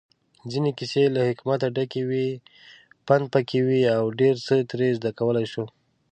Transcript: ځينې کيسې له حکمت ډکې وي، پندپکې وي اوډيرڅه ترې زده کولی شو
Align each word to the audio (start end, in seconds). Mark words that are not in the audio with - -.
ځينې 0.51 0.71
کيسې 0.77 1.03
له 1.15 1.21
حکمت 1.29 1.61
ډکې 1.75 2.01
وي، 2.09 2.29
پندپکې 3.05 3.59
وي 3.67 3.81
اوډيرڅه 3.99 4.55
ترې 4.69 4.89
زده 4.97 5.11
کولی 5.19 5.45
شو 5.51 5.63